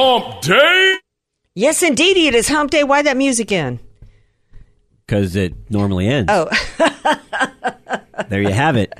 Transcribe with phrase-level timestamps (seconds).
[0.00, 0.96] Hump Day.
[1.54, 2.84] Yes, indeedy, it is Hump Day.
[2.84, 3.78] Why that music in?
[5.06, 6.30] because it normally ends.
[6.32, 6.48] Oh,
[8.28, 8.94] there you have it.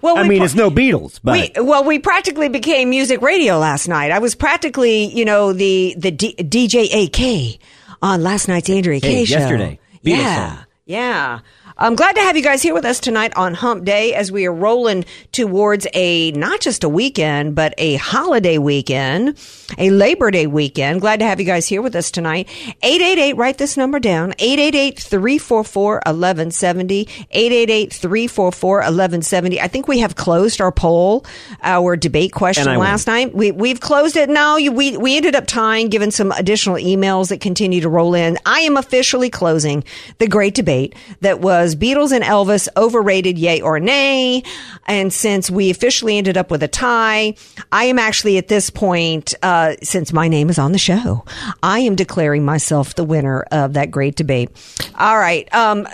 [0.00, 3.20] well, I we mean, pro- it's no Beatles, but we, well, we practically became music
[3.22, 4.12] radio last night.
[4.12, 7.60] I was practically, you know, the the D- DJ AK
[8.00, 9.38] on last night's Andrea Kaye Hey, show.
[9.38, 9.78] yesterday.
[10.04, 10.64] Beatles yeah, song.
[10.86, 11.38] yeah.
[11.78, 14.46] I'm glad to have you guys here with us tonight on Hump Day as we
[14.46, 19.36] are rolling towards a not just a weekend, but a holiday weekend,
[19.76, 21.02] a Labor Day weekend.
[21.02, 22.48] Glad to have you guys here with us tonight.
[22.82, 27.00] 888, write this number down 888 344 1170.
[27.30, 29.60] 888 344 1170.
[29.60, 31.26] I think we have closed our poll,
[31.62, 32.80] our debate question I win.
[32.86, 33.34] last night.
[33.34, 34.56] We, we've closed it now.
[34.56, 38.38] You- We, we ended up tying, given some additional emails that continue to roll in.
[38.46, 39.84] I am officially closing
[40.16, 44.42] the great debate that was Beatles and Elvis overrated, yay or nay.
[44.86, 47.34] And since we officially ended up with a tie,
[47.72, 51.24] I am actually at this point, uh, since my name is on the show,
[51.62, 54.50] I am declaring myself the winner of that great debate.
[54.94, 55.52] All right.
[55.54, 55.88] Um,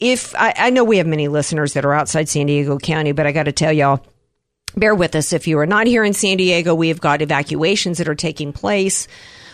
[0.00, 3.26] if I, I know we have many listeners that are outside San Diego County, but
[3.26, 4.04] I got to tell y'all,
[4.76, 6.74] bear with us if you are not here in San Diego.
[6.74, 9.08] We have got evacuations that are taking place.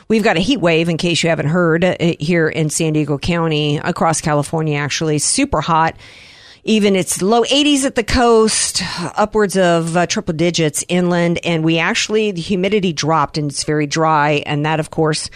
[0.09, 3.19] We've got a heat wave, in case you haven't heard, uh, here in San Diego
[3.19, 5.19] County, across California, actually.
[5.19, 5.97] Super hot.
[6.65, 8.83] Even it's low 80s at the coast,
[9.17, 11.39] upwards of uh, triple digits inland.
[11.45, 14.43] And we actually, the humidity dropped and it's very dry.
[14.47, 15.29] And that, of course,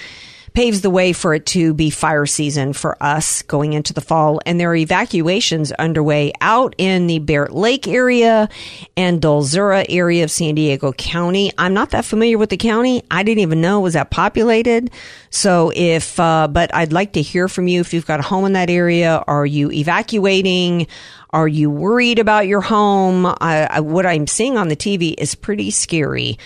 [0.54, 4.40] paves the way for it to be fire season for us going into the fall.
[4.46, 8.48] And there are evacuations underway out in the Barrett Lake area
[8.96, 11.52] and Dulzura area of San Diego County.
[11.58, 13.02] I'm not that familiar with the county.
[13.10, 14.90] I didn't even know was that populated.
[15.30, 18.44] So if, uh, but I'd like to hear from you if you've got a home
[18.44, 19.22] in that area.
[19.26, 20.86] Are you evacuating?
[21.30, 23.26] Are you worried about your home?
[23.26, 26.38] I, I, what I'm seeing on the TV is pretty scary.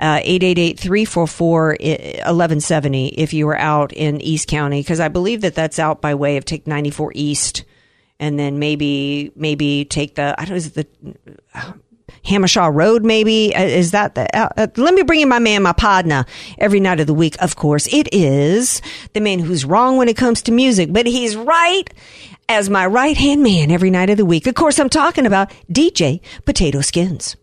[0.00, 6.00] Uh, 888-344-1170 if you were out in East County, because I believe that that's out
[6.00, 7.64] by way of take 94 East
[8.18, 10.86] and then maybe, maybe take the, I don't know, is it the,
[11.54, 11.72] uh,
[12.24, 14.26] Jamacha Road, maybe Uh, is that the?
[14.36, 16.24] Uh, let me bring in my man, my partner,
[16.58, 17.36] every night of the week.
[17.40, 18.82] Of course, it is
[19.14, 21.84] the man who's wrong when it comes to music, but he's right
[22.48, 24.46] as my right hand man every night of the week.
[24.46, 27.36] Of course, I'm talking about DJ Potato Skins.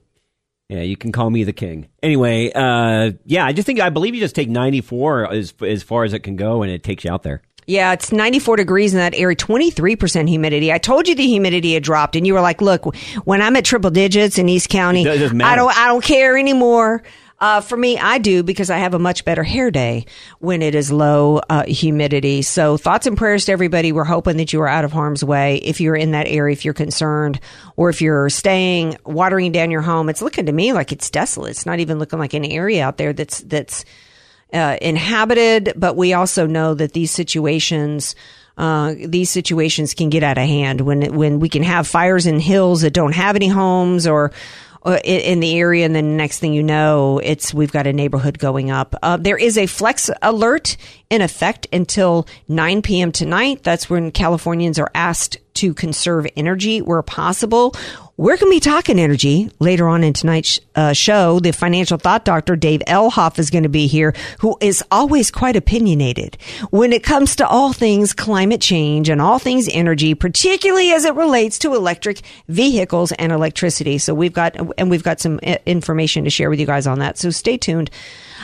[0.69, 1.87] Yeah, you can call me the king.
[2.03, 6.03] Anyway, uh, yeah, I just think I believe you just take 94 as as far
[6.03, 7.41] as it can go, and it takes you out there.
[7.69, 10.71] Yeah, it's 94 degrees in that area, 23% humidity.
[10.71, 12.95] I told you the humidity had dropped and you were like, look,
[13.25, 17.03] when I'm at triple digits in East County, I don't, I don't care anymore.
[17.39, 20.07] Uh, for me, I do because I have a much better hair day
[20.39, 22.41] when it is low uh, humidity.
[22.41, 23.91] So thoughts and prayers to everybody.
[23.91, 25.57] We're hoping that you are out of harm's way.
[25.57, 27.39] If you're in that area, if you're concerned,
[27.75, 31.51] or if you're staying, watering down your home, it's looking to me like it's desolate.
[31.51, 33.85] It's not even looking like an area out there that's that's
[34.51, 38.15] uh, inhabited, but we also know that these situations,
[38.57, 42.39] uh, these situations can get out of hand when when we can have fires in
[42.39, 44.31] hills that don't have any homes or.
[44.85, 47.93] Uh, In the area, and then the next thing you know, it's we've got a
[47.93, 48.95] neighborhood going up.
[49.01, 50.77] Uh, there is a flex alert
[51.09, 53.11] in effect until 9 p.m.
[53.11, 53.63] tonight.
[53.63, 57.75] That's when Californians are asked to conserve energy where possible.
[58.17, 61.39] We're going to be talking energy later on in tonight's uh, show.
[61.39, 65.55] The financial thought doctor, Dave Elhoff, is going to be here, who is always quite
[65.55, 66.35] opinionated
[66.71, 71.13] when it comes to all things climate change and all things energy, particularly as it
[71.13, 73.99] relates to electric vehicles and electricity.
[73.99, 76.97] So we've got, and we've got some uh, information to share with you guys on
[76.99, 77.19] that.
[77.19, 77.91] So stay tuned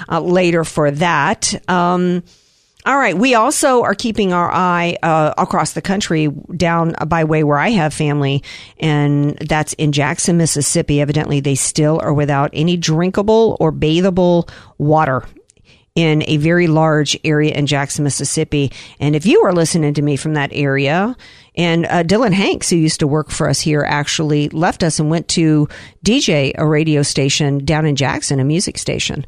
[0.08, 1.68] uh, later for that.
[1.68, 2.22] Um,
[2.86, 3.18] all right.
[3.18, 7.70] We also are keeping our eye uh, across the country down by way where I
[7.70, 8.44] have family,
[8.78, 11.00] and that's in Jackson, Mississippi.
[11.00, 15.24] Evidently, they still are without any drinkable or bathable water.
[15.96, 18.72] in a very large area in Jackson, Mississippi.
[19.00, 21.16] And if you are listening to me from that area,
[21.56, 25.12] and uh, Dylan Hanks, who used to work for us here, actually left us and
[25.12, 25.70] went to
[26.04, 29.24] DJ a radio station down in Jackson, a music station.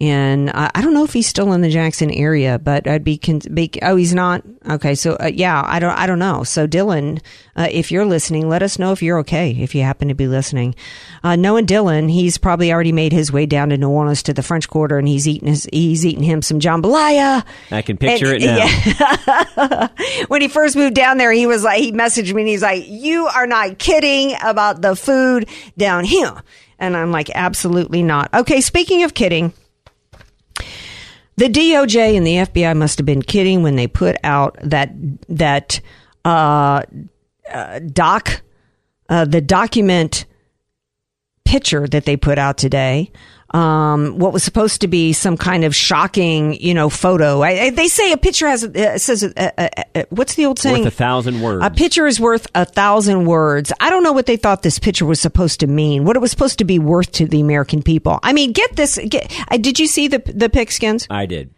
[0.00, 3.18] And I, I don't know if he's still in the Jackson area, but I'd be,
[3.18, 4.42] con- be oh, he's not.
[4.68, 6.44] Okay, so uh, yeah, I don't, I don't know.
[6.44, 7.20] So Dylan,
[7.56, 9.50] uh, if you're listening, let us know if you're okay.
[9.58, 10.76] If you happen to be listening,
[11.24, 14.42] uh, knowing Dylan, he's probably already made his way down to New Orleans to the
[14.42, 17.44] French Quarter, and he's eating his, he's eating him some jambalaya.
[17.72, 19.88] I can picture And- it now.
[19.88, 19.88] yeah.
[20.28, 22.84] when he first moved down there, he was like, he messaged me and he's like,
[22.86, 26.40] you are not kidding about the food down here.
[26.78, 28.32] And I'm like, absolutely not.
[28.32, 28.60] Okay.
[28.60, 29.52] Speaking of kidding,
[31.38, 34.90] the DOJ and the FBI must have been kidding when they put out that,
[35.28, 35.80] that,
[36.24, 36.82] uh,
[37.50, 38.42] uh doc,
[39.08, 40.26] uh, the document
[41.44, 43.12] picture that they put out today.
[43.50, 47.40] Um, what was supposed to be some kind of shocking, you know, photo.
[47.40, 50.58] I, I, they say a picture has, uh, says, uh, uh, uh, what's the old
[50.58, 50.84] saying?
[50.84, 51.64] Worth a thousand words.
[51.64, 53.72] A picture is worth a thousand words.
[53.80, 56.30] I don't know what they thought this picture was supposed to mean, what it was
[56.30, 58.20] supposed to be worth to the American people.
[58.22, 58.98] I mean, get this.
[59.08, 61.06] Get, uh, did you see the the pigskins?
[61.08, 61.54] I did.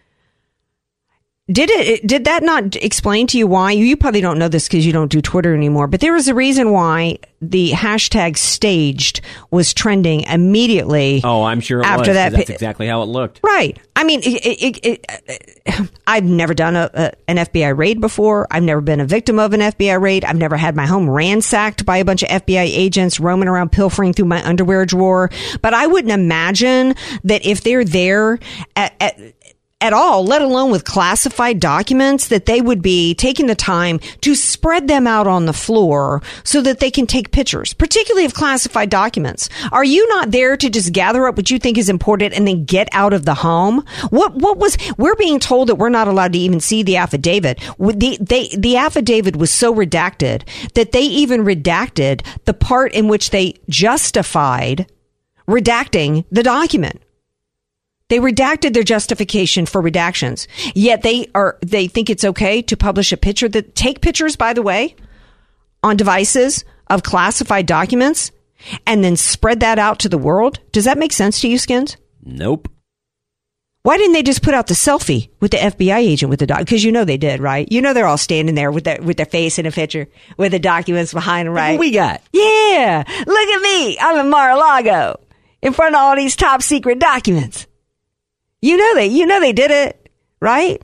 [1.50, 2.06] Did it?
[2.06, 3.72] Did that not explain to you why?
[3.72, 5.86] You probably don't know this because you don't do Twitter anymore.
[5.86, 9.20] But there was a reason why the hashtag staged
[9.50, 11.22] was trending immediately.
[11.24, 12.32] Oh, I'm sure it after was, that.
[12.32, 13.40] That's exactly how it looked.
[13.42, 13.78] Right.
[13.96, 18.00] I mean, it, it, it, it, uh, I've never done a, a, an FBI raid
[18.00, 18.46] before.
[18.50, 20.24] I've never been a victim of an FBI raid.
[20.24, 24.12] I've never had my home ransacked by a bunch of FBI agents roaming around pilfering
[24.12, 25.30] through my underwear drawer.
[25.62, 26.94] But I wouldn't imagine
[27.24, 28.38] that if they're there
[28.76, 29.18] at, at
[29.80, 34.34] at all, let alone with classified documents, that they would be taking the time to
[34.34, 38.90] spread them out on the floor so that they can take pictures, particularly of classified
[38.90, 39.48] documents.
[39.72, 42.64] Are you not there to just gather up what you think is important and then
[42.64, 43.84] get out of the home?
[44.10, 47.58] What, what was, we're being told that we're not allowed to even see the affidavit.
[47.78, 50.42] The, they, the affidavit was so redacted
[50.74, 54.90] that they even redacted the part in which they justified
[55.48, 57.00] redacting the document.
[58.10, 60.46] They redacted their justification for redactions.
[60.74, 64.52] Yet they are they think it's okay to publish a picture that take pictures by
[64.52, 64.96] the way
[65.82, 68.32] on devices of classified documents
[68.86, 70.58] and then spread that out to the world.
[70.72, 71.96] Does that make sense to you, Skins?
[72.22, 72.68] Nope.
[73.82, 76.58] Why didn't they just put out the selfie with the FBI agent with the doc?
[76.58, 77.70] Because you know they did, right?
[77.72, 80.50] You know they're all standing there with their with their face in a picture with
[80.50, 81.72] the documents behind them, right?
[81.72, 82.20] What we got?
[82.32, 83.98] Yeah, look at me.
[83.98, 85.20] I'm in Mar-a-Lago
[85.62, 87.68] in front of all these top secret documents.
[88.62, 90.10] You know they, you know they did it,
[90.40, 90.82] right?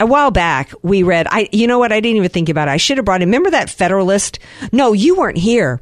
[0.00, 1.26] A while back, we read.
[1.30, 1.92] I, you know what?
[1.92, 2.72] I didn't even think about it.
[2.72, 3.22] I should have brought.
[3.22, 3.26] it.
[3.26, 4.40] Remember that Federalist?
[4.72, 5.80] No, you weren't here.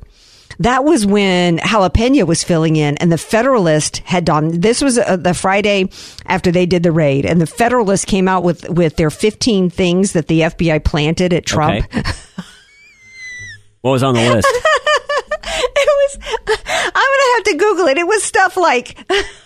[0.58, 4.60] That was when Jalapeno was filling in, and the Federalist had done.
[4.60, 5.88] This was uh, the Friday
[6.26, 10.12] after they did the raid, and the Federalist came out with with their 15 things
[10.12, 11.84] that the FBI planted at Trump.
[11.84, 12.02] Okay.
[13.80, 14.48] what was on the list?
[15.48, 16.18] it was
[16.48, 18.98] i'm gonna have to google it it was stuff like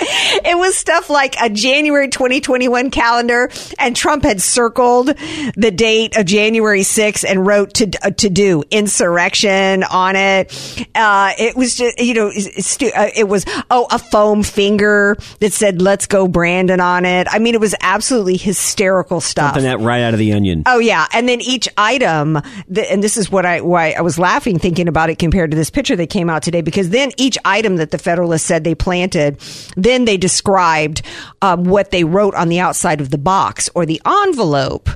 [0.00, 5.08] it was stuff like a January 2021 calendar, and Trump had circled
[5.56, 10.86] the date of January 6th and wrote to uh, to do insurrection on it.
[10.94, 15.52] Uh, it was just you know stu- uh, it was oh a foam finger that
[15.52, 17.26] said "Let's go Brandon" on it.
[17.30, 19.54] I mean, it was absolutely hysterical stuff.
[19.54, 20.62] Something that right out of the onion.
[20.66, 22.40] Oh yeah, and then each item,
[22.72, 25.56] th- and this is what I why I was laughing thinking about it compared to
[25.56, 28.74] this picture that came out today because then each item that the Federalists said they
[28.74, 29.38] planted,
[29.76, 31.02] then they described
[31.42, 34.88] um, what they wrote on the outside of the box or the envelope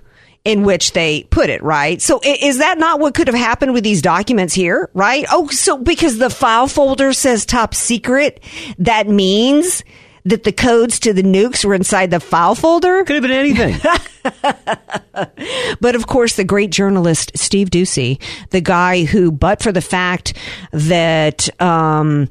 [0.45, 2.03] in which they put it, right?
[2.03, 5.25] So is that not what could have happened with these documents here, right?
[5.31, 8.43] Oh, so because the file folder says top secret,
[8.79, 9.83] that means
[10.27, 13.05] that the codes to the nukes were inside the file folder?
[13.05, 13.81] Could have been anything.
[15.81, 18.21] But of course, the great journalist Steve Doocy,
[18.51, 20.35] the guy who, but for the fact
[20.73, 22.29] that um,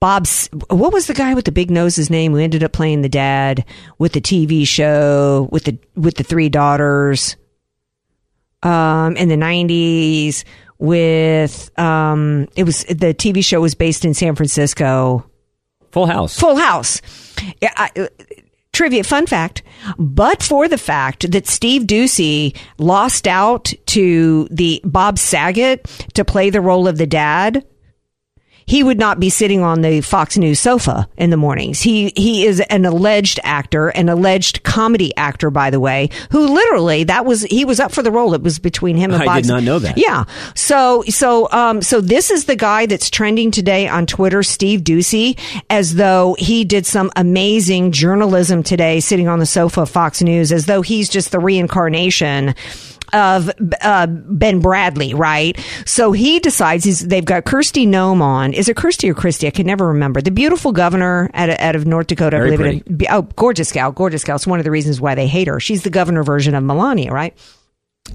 [0.00, 3.08] Bob's, what was the guy with the big nose's name who ended up playing the
[3.08, 3.64] dad
[3.98, 7.36] with the TV show with the with the three daughters
[8.62, 10.44] um, in the nineties?
[10.78, 15.30] With um, it was the TV show was based in San Francisco.
[15.92, 16.38] Full house.
[16.38, 17.00] Full House.
[17.62, 18.06] Yeah, I, uh,
[18.74, 19.62] trivia fun fact,
[19.98, 26.50] but for the fact that Steve Doocy lost out to the Bob Saget to play
[26.50, 27.64] the role of the dad,
[28.66, 31.80] he would not be sitting on the Fox News sofa in the mornings.
[31.80, 37.04] He he is an alleged actor, an alleged comedy actor, by the way, who literally
[37.04, 38.34] that was he was up for the role.
[38.34, 39.96] It was between him and I Bob did not know that.
[39.96, 40.24] Yeah.
[40.54, 45.38] So so um so this is the guy that's trending today on Twitter, Steve Doocy,
[45.70, 50.50] as though he did some amazing journalism today, sitting on the sofa of Fox News,
[50.50, 52.54] as though he's just the reincarnation
[53.16, 55.58] of uh, Ben Bradlee, right?
[55.86, 58.52] So he decides he's, they've got Kirsty Noem on.
[58.52, 59.46] Is it Kirsty or Christy?
[59.46, 60.20] I can never remember.
[60.20, 62.36] The beautiful governor out of, out of North Dakota.
[62.36, 63.08] Very I believe it.
[63.10, 64.36] Oh, gorgeous gal, gorgeous gal.
[64.36, 65.58] It's one of the reasons why they hate her.
[65.58, 67.34] She's the governor version of Melania, right?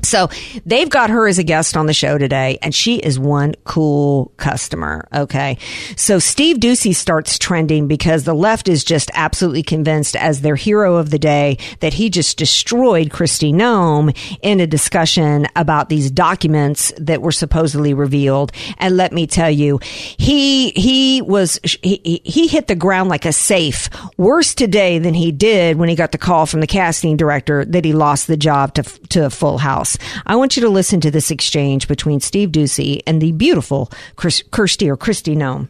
[0.04, 0.30] So
[0.66, 4.32] they've got her as a guest on the show today, and she is one cool
[4.38, 5.08] customer.
[5.14, 5.58] Okay.
[5.96, 10.96] So Steve Doocy starts trending because the left is just absolutely convinced as their hero
[10.96, 16.92] of the day that he just destroyed Christy Noem in a discussion about these documents
[16.98, 18.52] that were supposedly revealed.
[18.78, 23.34] And let me tell you, he, he was, he, he hit the ground like a
[23.34, 27.66] safe worse today than he did when he got the call from the casting director
[27.66, 29.81] that he lost the job to, to Full House.
[30.26, 34.90] I want you to listen to this exchange between Steve Doocy and the beautiful Kirsty
[34.90, 35.70] or Christy Noem.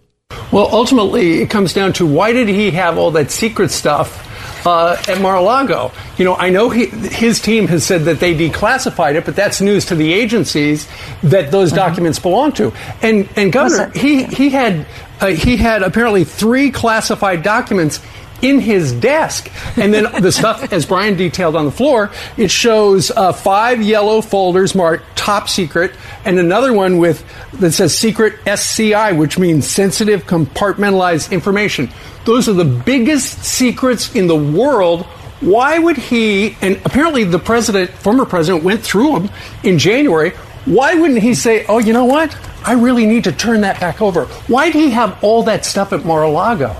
[0.51, 4.27] Well, ultimately, it comes down to why did he have all that secret stuff
[4.65, 5.91] uh, at Mar-a-Lago?
[6.18, 9.62] You know, I know he, his team has said that they declassified it, but that's
[9.62, 10.88] news to the agencies
[11.24, 12.74] that those documents belong to.
[13.01, 14.86] And and Governor, he he had
[15.20, 18.00] uh, he had apparently three classified documents
[18.41, 19.51] in his desk.
[19.77, 24.21] And then the stuff, as Brian detailed on the floor, it shows uh, five yellow
[24.21, 25.93] folders marked top secret
[26.25, 31.89] and another one with that says secret SCI, which means sensitive compartmentalized information.
[32.25, 35.05] Those are the biggest secrets in the world.
[35.41, 39.29] Why would he, and apparently the president, former president, went through them
[39.63, 40.31] in January.
[40.65, 42.36] Why wouldn't he say, oh, you know what?
[42.63, 44.25] I really need to turn that back over.
[44.48, 46.75] Why did he have all that stuff at Mar-a-Lago?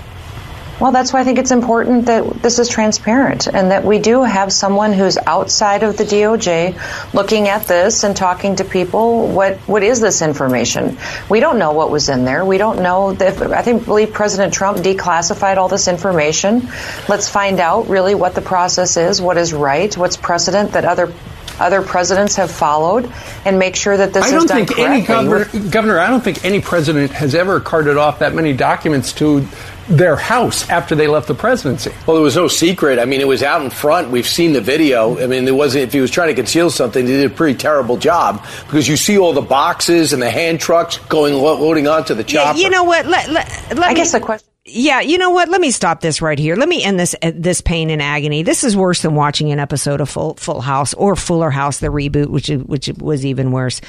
[0.82, 4.24] Well, that's why I think it's important that this is transparent and that we do
[4.24, 9.28] have someone who's outside of the DOJ looking at this and talking to people.
[9.28, 10.98] What what is this information?
[11.30, 12.44] We don't know what was in there.
[12.44, 13.40] We don't know that.
[13.52, 16.68] I think believe President Trump declassified all this information.
[17.08, 21.12] Let's find out really what the process is, what is right, what's precedent that other
[21.60, 23.10] other presidents have followed,
[23.44, 26.22] and make sure that this I is don't done think any governor, governor, I don't
[26.22, 29.46] think any president has ever carted off that many documents to
[29.88, 31.90] their house after they left the presidency.
[32.06, 32.98] Well, there was no secret.
[32.98, 34.10] I mean, it was out in front.
[34.10, 35.22] We've seen the video.
[35.22, 35.84] I mean, there wasn't.
[35.84, 38.96] If he was trying to conceal something, he did a pretty terrible job because you
[38.96, 42.58] see all the boxes and the hand trucks going lo- loading onto the Yeah, chopper.
[42.58, 43.06] you know what?
[43.06, 44.48] Let, let, let I me- guess the question.
[44.64, 45.48] Yeah, you know what?
[45.48, 46.54] Let me stop this right here.
[46.54, 48.44] Let me end this uh, this pain and agony.
[48.44, 51.88] This is worse than watching an episode of Full Full House or Fuller House, the
[51.88, 53.80] reboot, which which was even worse.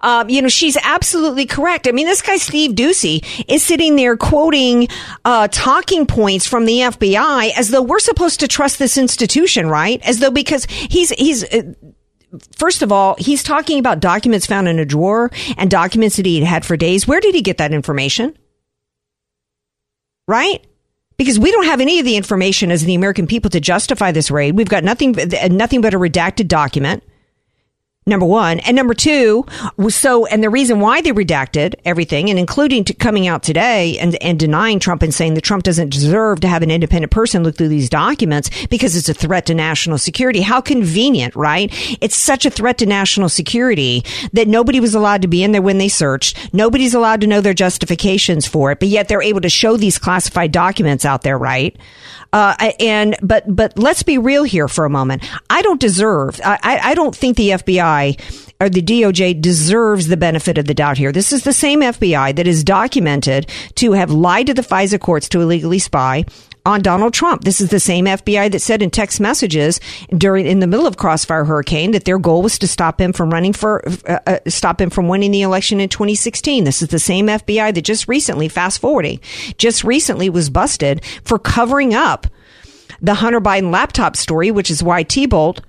[0.00, 1.88] Um, you know, she's absolutely correct.
[1.88, 4.88] I mean, this guy Steve Doocy is sitting there quoting
[5.24, 10.00] uh, talking points from the FBI as though we're supposed to trust this institution, right?
[10.02, 11.44] As though because he's he's.
[11.44, 11.74] Uh,
[12.58, 16.38] First of all, he's talking about documents found in a drawer and documents that he
[16.38, 17.08] had had for days.
[17.08, 18.36] Where did he get that information?
[20.28, 20.64] right?
[21.16, 24.30] Because we don't have any of the information as the American people to justify this
[24.30, 24.56] raid.
[24.56, 25.16] We've got nothing,
[25.50, 27.02] nothing but a redacted document.
[28.08, 28.58] Number one.
[28.60, 29.44] And number two,
[29.90, 34.16] so, and the reason why they redacted everything and including to coming out today and,
[34.22, 37.56] and denying Trump and saying that Trump doesn't deserve to have an independent person look
[37.56, 40.40] through these documents because it's a threat to national security.
[40.40, 41.70] How convenient, right?
[42.00, 45.60] It's such a threat to national security that nobody was allowed to be in there
[45.60, 46.54] when they searched.
[46.54, 49.98] Nobody's allowed to know their justifications for it, but yet they're able to show these
[49.98, 51.76] classified documents out there, right?
[52.32, 55.24] Uh, and but but let's be real here for a moment.
[55.48, 56.40] I don't deserve.
[56.44, 60.98] I, I don't think the FBI or the DOJ deserves the benefit of the doubt
[60.98, 61.12] here.
[61.12, 65.28] This is the same FBI that is documented to have lied to the FISA courts
[65.30, 66.24] to illegally spy
[66.66, 67.44] on Donald Trump.
[67.44, 69.80] This is the same FBI that said in text messages
[70.16, 73.30] during in the middle of Crossfire Hurricane that their goal was to stop him from
[73.30, 76.64] running for uh, uh, stop him from winning the election in 2016.
[76.64, 79.20] This is the same FBI that just recently, fast forwarding,
[79.56, 82.26] just recently was busted for covering up
[83.00, 85.60] the Hunter Biden laptop story, which is why T-Bolt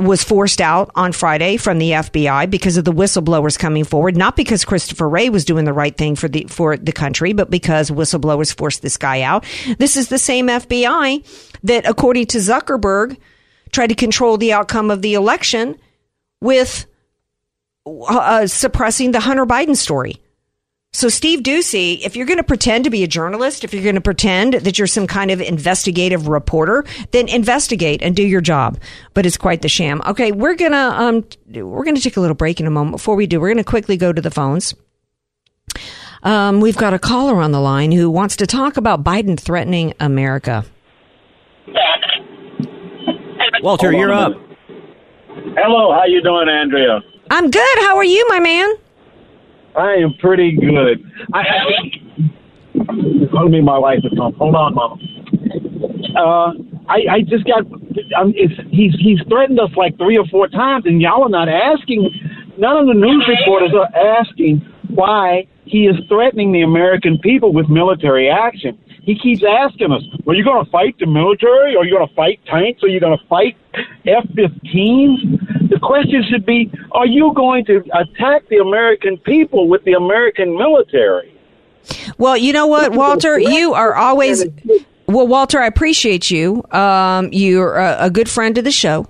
[0.00, 4.36] was forced out on Friday from the FBI because of the whistleblowers coming forward, not
[4.36, 7.90] because Christopher Wray was doing the right thing for the for the country, but because
[7.90, 9.44] whistleblowers forced this guy out.
[9.78, 11.24] This is the same FBI
[11.64, 13.16] that, according to Zuckerberg,
[13.72, 15.78] tried to control the outcome of the election
[16.40, 16.86] with
[17.86, 20.19] uh, suppressing the Hunter Biden story.
[20.92, 23.94] So, Steve Doocy, if you're going to pretend to be a journalist, if you're going
[23.94, 28.76] to pretend that you're some kind of investigative reporter, then investigate and do your job.
[29.14, 30.02] But it's quite the sham.
[30.04, 32.96] Okay, we're gonna um, we're gonna take a little break in a moment.
[32.96, 34.74] Before we do, we're gonna quickly go to the phones.
[36.24, 39.94] Um, we've got a caller on the line who wants to talk about Biden threatening
[40.00, 40.64] America.
[43.62, 44.32] Walter, you're up.
[45.56, 47.00] Hello, how you doing, Andrea?
[47.30, 47.78] I'm good.
[47.78, 48.74] How are you, my man?
[49.76, 51.04] I am pretty good.
[51.32, 52.00] I, I
[53.32, 54.34] hold me, my wife is home.
[54.34, 55.00] Hold on, mom.
[56.16, 56.52] Uh,
[56.88, 57.60] I, I just got.
[58.18, 61.48] Um, it's, he's he's threatened us like three or four times, and y'all are not
[61.48, 62.10] asking.
[62.58, 64.60] None of the news reporters are asking
[64.90, 68.78] why he is threatening the American people with military action.
[69.02, 71.76] He keeps asking us, "Well, you going to fight the military?
[71.76, 72.82] Are you going to fight tanks?
[72.82, 73.56] Are you going to fight
[74.04, 75.39] F-15s?"
[75.70, 80.56] The question should be, "Are you going to attack the American people with the American
[80.56, 81.34] military?"
[82.18, 83.38] Well, you know what, Walter?
[83.38, 84.44] You are always.
[85.06, 86.62] Well, Walter, I appreciate you.
[86.70, 89.08] Um, you're a, a good friend of the show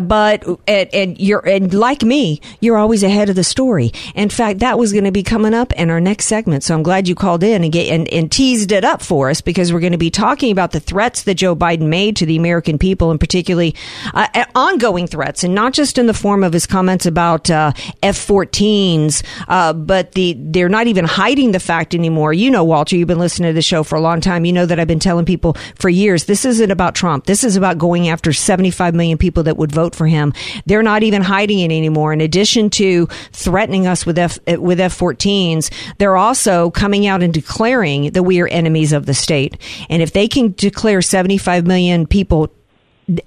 [0.00, 3.92] but and, and, you're and like me, you're always ahead of the story.
[4.14, 6.64] In fact, that was going to be coming up in our next segment.
[6.64, 9.40] So I'm glad you called in and get and, and teased it up for us
[9.40, 12.36] because we're going to be talking about the threats that Joe Biden made to the
[12.36, 13.74] American people, and particularly
[14.14, 19.24] uh, ongoing threats, and not just in the form of his comments about uh, F-14s,
[19.48, 22.32] uh, but the they're not even hiding the fact anymore.
[22.32, 24.44] You know, Walter, you've been listening to the show for a long time.
[24.44, 27.26] You know that I've been telling people for years this isn't about Trump.
[27.26, 30.32] This is about going after 75 million people that would vote for him.
[30.66, 32.12] They're not even hiding it anymore.
[32.12, 38.12] In addition to threatening us with F with F-14s, they're also coming out and declaring
[38.12, 39.56] that we are enemies of the state.
[39.88, 42.52] And if they can declare 75 million people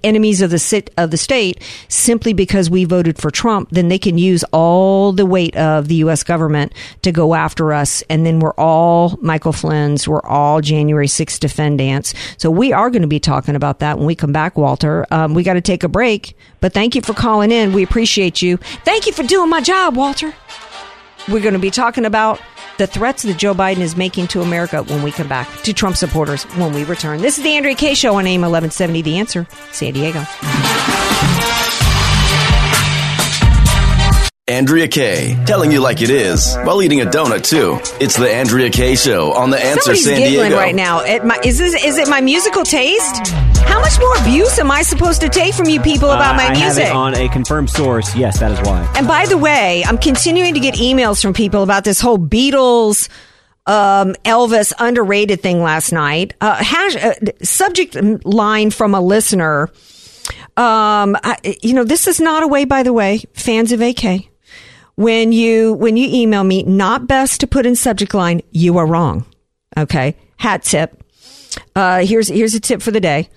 [0.03, 3.97] enemies of the sit of the state simply because we voted for Trump, then they
[3.99, 6.23] can use all the weight of the U.S.
[6.23, 11.39] government to go after us, and then we're all Michael Flynn's, we're all January 6th
[11.39, 12.13] defendants.
[12.37, 15.05] So we are going to be talking about that when we come back, Walter.
[15.11, 17.73] Um, we got to take a break, but thank you for calling in.
[17.73, 18.57] We appreciate you.
[18.85, 20.33] Thank you for doing my job, Walter.
[21.27, 22.41] We're going to be talking about
[22.81, 25.95] the threats that Joe Biden is making to America when we come back, to Trump
[25.95, 27.21] supporters when we return.
[27.21, 31.50] This is the Andrea Kaye Show on AIM 1170, The Answer, San Diego.
[34.47, 37.77] Andrea Kaye, telling you like it is while eating a donut too.
[38.03, 40.57] It's the Andrea Kaye Show on the Answer Somebody's San giggling Diego.
[40.57, 41.01] right now.
[41.01, 43.27] It, my, is this is it my musical taste?
[43.59, 46.43] How much more abuse am I supposed to take from you people about Uh, my
[46.45, 46.85] I have music?
[46.87, 48.15] it on a confirmed source.
[48.15, 48.91] Yes, that is why.
[48.97, 53.09] And by the way, I'm continuing to get emails from people about this whole Beatles,
[53.67, 56.33] um, Elvis underrated thing last night.
[56.41, 57.13] Uh, hash, uh,
[57.43, 59.69] subject line from a listener.
[60.57, 64.29] Um, I, you know, this is not a way, by the way, fans of AK.
[64.95, 68.85] When you, when you email me, not best to put in subject line, you are
[68.85, 69.25] wrong.
[69.77, 70.15] Okay.
[70.37, 71.03] Hat tip.
[71.75, 73.29] Uh, here's, here's a tip for the day.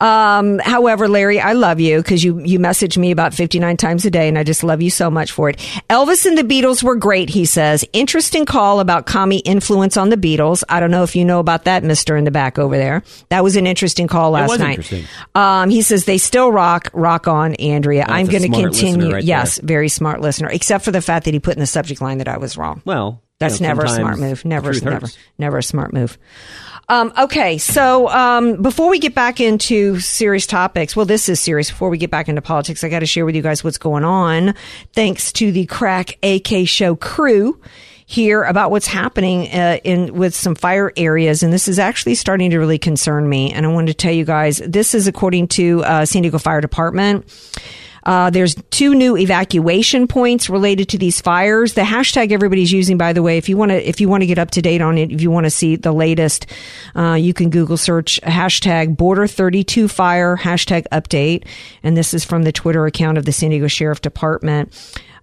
[0.00, 4.10] Um, however, Larry, I love you because you, you message me about 59 times a
[4.10, 5.56] day and I just love you so much for it.
[5.88, 7.84] Elvis and the Beatles were great, he says.
[7.92, 10.62] Interesting call about commie influence on the Beatles.
[10.68, 13.02] I don't know if you know about that, mister in the back over there.
[13.28, 15.06] That was an interesting call last night.
[15.34, 18.04] Um, he says they still rock, rock on, Andrea.
[18.06, 19.12] That's I'm going to continue.
[19.14, 19.66] right yes, there.
[19.66, 22.28] very smart listener, except for the fact that he put in the subject line that
[22.28, 22.82] I was wrong.
[22.84, 24.44] Well, That's you know, never a smart move.
[24.44, 25.18] Never, never, hurts.
[25.38, 26.18] never a smart move.
[26.88, 31.70] Um, okay, so um, before we get back into serious topics, well, this is serious.
[31.70, 34.04] Before we get back into politics, I got to share with you guys what's going
[34.04, 34.54] on.
[34.92, 37.58] Thanks to the Crack AK Show crew
[38.06, 42.50] here about what's happening uh, in with some fire areas, and this is actually starting
[42.50, 43.52] to really concern me.
[43.52, 46.60] And I wanted to tell you guys this is according to uh, San Diego Fire
[46.60, 47.24] Department.
[48.04, 51.74] Uh, there's two new evacuation points related to these fires.
[51.74, 54.26] The hashtag everybody's using, by the way, if you want to, if you want to
[54.26, 56.46] get up to date on it, if you want to see the latest,
[56.94, 61.46] uh, you can Google search hashtag border 32 fire hashtag update.
[61.82, 64.72] And this is from the Twitter account of the San Diego Sheriff Department.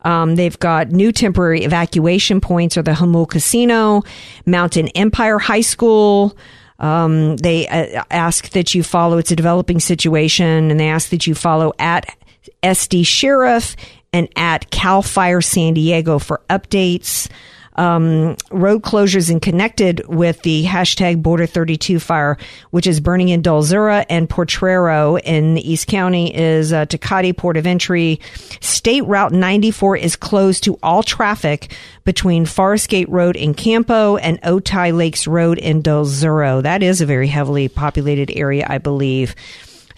[0.03, 4.01] Um, they've got new temporary evacuation points are the Jamul Casino,
[4.47, 6.35] Mountain Empire High School,
[6.81, 9.19] um, they uh, ask that you follow.
[9.19, 12.15] It's a developing situation, and they ask that you follow at
[12.63, 13.75] SD Sheriff
[14.13, 17.29] and at Cal Fire San Diego for updates.
[17.75, 22.37] Um, road closures and connected with the hashtag Border 32 fire,
[22.71, 27.65] which is burning in Dulzura and Potrero in East County, is uh, Tecate Port of
[27.65, 28.19] Entry.
[28.59, 34.41] State Route 94 is closed to all traffic between Forest Gate Road in Campo and
[34.41, 36.61] Otay Lakes Road in Dulzura.
[36.61, 39.33] That is a very heavily populated area, I believe.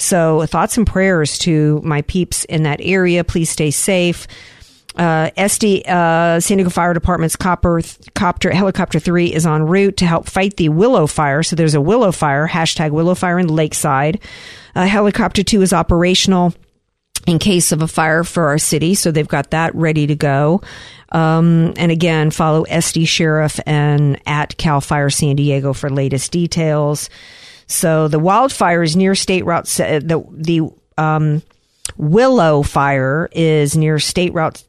[0.03, 3.23] So thoughts and prayers to my peeps in that area.
[3.23, 4.27] Please stay safe.
[4.95, 7.81] Uh, SD uh, San Diego Fire Department's copper
[8.13, 11.41] copter helicopter three is en route to help fight the Willow Fire.
[11.41, 14.19] So there's a Willow Fire hashtag Willow Fire in Lakeside.
[14.75, 16.53] Uh, helicopter two is operational
[17.25, 18.93] in case of a fire for our city.
[18.95, 20.61] So they've got that ready to go.
[21.11, 27.09] Um, and again, follow SD Sheriff and at Cal Fire San Diego for latest details.
[27.67, 30.69] So the wildfires near State Route, the, the,
[31.01, 31.41] um,
[31.97, 34.63] Willow Fire is near State Route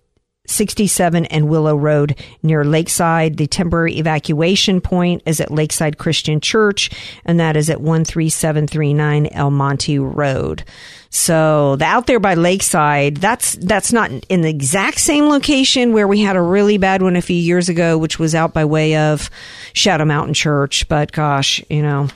[0.46, 3.38] 67 and Willow Road near Lakeside.
[3.38, 6.90] The temporary evacuation point is at Lakeside Christian Church,
[7.24, 10.64] and that is at 13739 El Monte Road.
[11.09, 16.09] So the out there by Lakeside, that's that's not in the exact same location where
[16.09, 18.96] we had a really bad one a few years ago, which was out by way
[18.96, 19.30] of
[19.72, 20.88] Shadow Mountain Church.
[20.88, 22.09] But gosh, you know,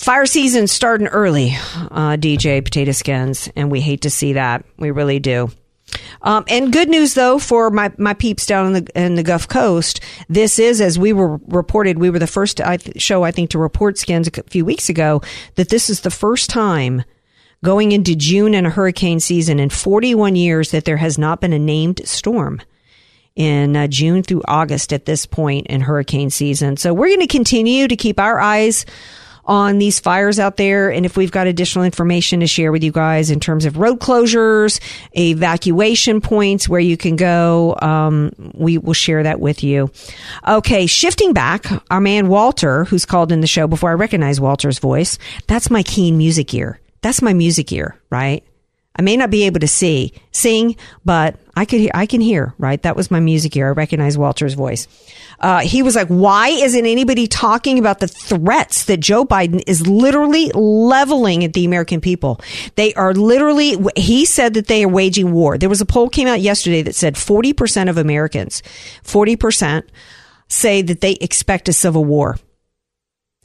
[0.00, 4.64] fire season starting early, uh, DJ Potato Skins, and we hate to see that.
[4.78, 5.50] We really do.
[6.22, 9.48] Um, and good news though for my, my peeps down in the in the Gulf
[9.48, 10.00] Coast.
[10.28, 11.98] This is as we were reported.
[11.98, 12.60] We were the first
[12.96, 15.20] show I think to report skins a few weeks ago
[15.56, 17.02] that this is the first time
[17.64, 21.52] going into June and a hurricane season in 41 years that there has not been
[21.52, 22.62] a named storm
[23.34, 26.76] in uh, June through August at this point in hurricane season.
[26.76, 28.86] So we're going to continue to keep our eyes
[29.44, 30.90] on these fires out there.
[30.90, 34.00] And if we've got additional information to share with you guys in terms of road
[34.00, 34.80] closures,
[35.16, 39.90] evacuation points where you can go, um, we will share that with you.
[40.46, 44.78] Okay, shifting back, our man Walter, who's called in the show before I recognize Walter's
[44.78, 46.80] voice, that's my keen music ear.
[47.02, 48.44] That's my music ear, right?
[48.96, 52.54] I may not be able to see, sing, but I could hear, I can hear,
[52.56, 52.82] right?
[52.84, 53.66] That was my music ear.
[53.66, 54.88] I recognize Walter's voice.
[55.40, 59.86] Uh, he was like, why isn't anybody talking about the threats that Joe Biden is
[59.86, 62.40] literally leveling at the American people?
[62.76, 65.58] They are literally, he said that they are waging war.
[65.58, 68.62] There was a poll came out yesterday that said 40% of Americans,
[69.04, 69.82] 40%
[70.48, 72.38] say that they expect a civil war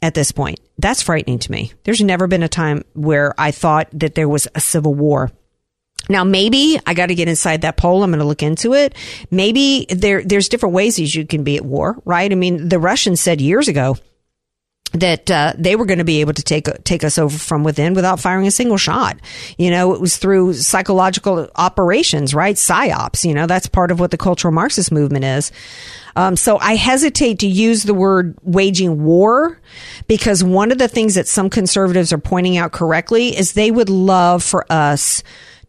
[0.00, 0.58] at this point.
[0.78, 1.74] That's frightening to me.
[1.84, 5.32] There's never been a time where I thought that there was a civil war.
[6.08, 8.02] Now, maybe I got to get inside that poll.
[8.02, 8.94] I'm going to look into it.
[9.30, 12.30] Maybe there, there's different ways you can be at war, right?
[12.30, 13.96] I mean, the Russians said years ago
[14.92, 17.94] that uh, they were going to be able to take take us over from within
[17.94, 19.18] without firing a single shot.
[19.58, 22.56] You know, it was through psychological operations, right?
[22.56, 23.24] Psyops.
[23.24, 25.52] You know, that's part of what the cultural Marxist movement is.
[26.14, 29.60] Um, so I hesitate to use the word waging war
[30.08, 33.90] because one of the things that some conservatives are pointing out correctly is they would
[33.90, 35.22] love for us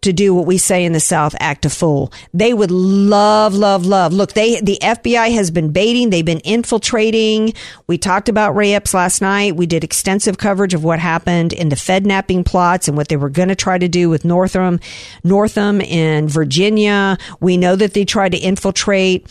[0.08, 2.12] to do what we say in the South, act a fool.
[2.34, 4.13] They would love, love, love.
[4.13, 6.10] Look, they, the FBI has been baiting.
[6.10, 7.54] They've been infiltrating.
[7.88, 9.58] We talked about Ray Epps last night.
[9.58, 13.17] We did extensive coverage of what happened in the Fed napping plots and what they
[13.17, 14.80] were going to try to do with Northam,
[15.24, 17.17] Northam in Virginia.
[17.41, 19.28] We know that they tried to infiltrate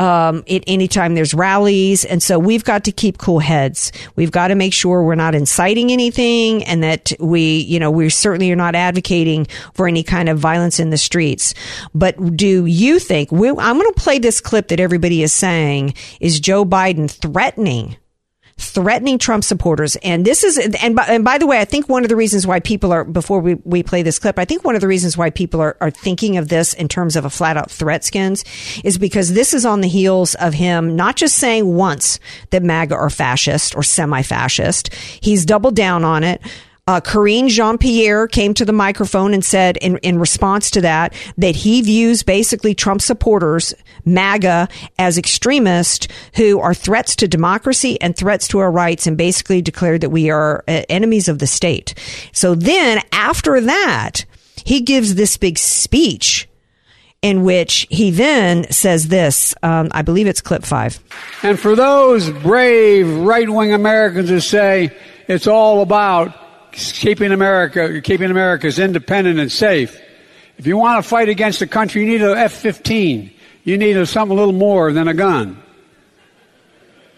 [0.00, 2.06] um, it, anytime there's rallies.
[2.06, 3.92] And so we've got to keep cool heads.
[4.16, 8.08] We've got to make sure we're not inciting anything and that we, you know, we
[8.08, 11.52] certainly are not advocating for any kind of violence in the streets.
[11.94, 15.94] But do you think, we, I'm going to play this clip that everybody is saying
[16.18, 17.96] is Joe Biden threatening
[18.60, 19.96] threatening Trump supporters.
[19.96, 22.46] And this is, and by, and by the way, I think one of the reasons
[22.46, 25.16] why people are, before we, we play this clip, I think one of the reasons
[25.16, 28.44] why people are, are thinking of this in terms of a flat out threat skins
[28.84, 32.20] is because this is on the heels of him not just saying once
[32.50, 36.40] that MAGA are fascist or semi fascist, he's doubled down on it.
[36.90, 41.14] Uh, Karine Jean Pierre came to the microphone and said, in, in response to that,
[41.38, 43.72] that he views basically Trump supporters,
[44.04, 49.62] MAGA, as extremists who are threats to democracy and threats to our rights, and basically
[49.62, 51.94] declared that we are uh, enemies of the state.
[52.32, 54.24] So then, after that,
[54.64, 56.48] he gives this big speech
[57.22, 59.54] in which he then says this.
[59.62, 60.98] Um, I believe it's clip five.
[61.44, 64.90] And for those brave right wing Americans who say
[65.28, 66.34] it's all about
[66.72, 70.00] keeping America, keeping America's independent and safe.
[70.58, 73.32] If you want to fight against a country, you need an F-15.
[73.64, 75.62] You need a, something a little more than a gun.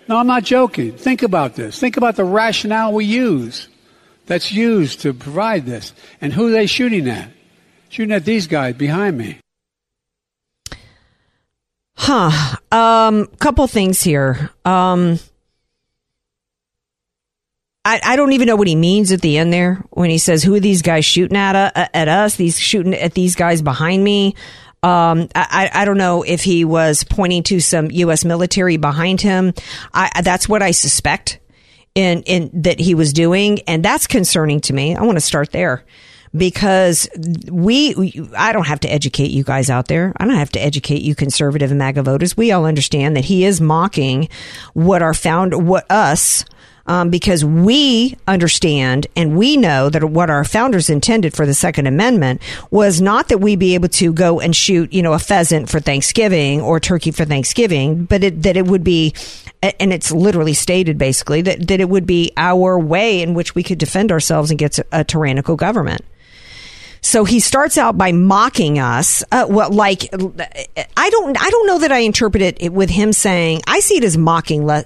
[0.08, 0.92] No, I'm not joking.
[0.92, 1.78] Think about this.
[1.78, 3.68] Think about the rationale we use
[4.26, 5.92] that's used to provide this.
[6.20, 7.30] And who they shooting at?
[7.88, 9.38] Shooting at these guys behind me.
[11.96, 12.56] Huh.
[12.70, 14.50] Um, couple things here.
[14.64, 15.18] Um,
[17.84, 20.42] I, I don't even know what he means at the end there when he says,
[20.42, 22.36] "Who are these guys shooting at uh, at us?
[22.36, 24.36] These shooting at these guys behind me."
[24.84, 28.24] Um, I, I don't know if he was pointing to some U.S.
[28.24, 29.54] military behind him.
[29.94, 31.38] I, that's what I suspect
[31.94, 34.96] in in that he was doing, and that's concerning to me.
[34.96, 35.84] I want to start there
[36.34, 37.08] because
[37.50, 40.12] we, I don't have to educate you guys out there.
[40.16, 42.36] I don't have to educate you conservative and MAGA voters.
[42.36, 44.28] We all understand that he is mocking
[44.72, 46.44] what our found, what us,
[46.86, 51.86] um, because we understand and we know that what our founders intended for the Second
[51.86, 52.40] Amendment
[52.70, 55.80] was not that we be able to go and shoot, you know, a pheasant for
[55.80, 59.14] Thanksgiving or turkey for Thanksgiving, but it, that it would be,
[59.62, 63.62] and it's literally stated basically that, that it would be our way in which we
[63.62, 66.02] could defend ourselves against a, a tyrannical government.
[67.02, 69.24] So he starts out by mocking us.
[69.32, 73.62] Uh, well, like I don't, I don't know that I interpret it with him saying.
[73.66, 74.84] I see it as mocking, le-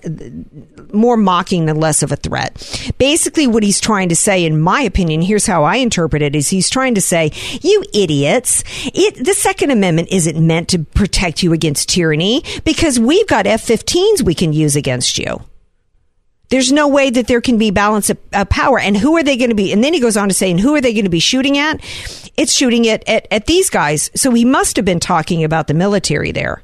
[0.93, 2.93] more mocking than less of a threat.
[2.99, 6.49] Basically, what he's trying to say, in my opinion, here's how I interpret it: is
[6.49, 8.65] he's trying to say, "You idiots!
[8.87, 14.23] It, the Second Amendment isn't meant to protect you against tyranny because we've got F-15s
[14.23, 15.43] we can use against you."
[16.49, 18.79] There's no way that there can be balance of, of power.
[18.79, 19.73] And who are they going to be?
[19.73, 21.59] And then he goes on to say, and who are they going to be shooting
[21.59, 21.81] at?
[22.37, 24.11] It's shooting it at, at these guys.
[24.15, 26.63] So he must have been talking about the military there.